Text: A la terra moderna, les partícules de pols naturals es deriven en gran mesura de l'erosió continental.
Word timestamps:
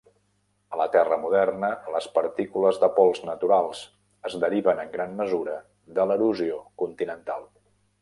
A 0.75 0.77
la 0.79 0.85
terra 0.95 1.17
moderna, 1.25 1.69
les 1.97 2.07
partícules 2.15 2.81
de 2.85 2.91
pols 2.97 3.23
naturals 3.31 3.83
es 4.31 4.41
deriven 4.47 4.85
en 4.87 4.93
gran 4.99 5.17
mesura 5.23 5.63
de 6.01 6.11
l'erosió 6.13 6.63
continental. 6.85 7.51